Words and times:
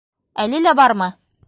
Әле 0.45 0.63
лә 0.67 0.75
бармы? 0.81 1.13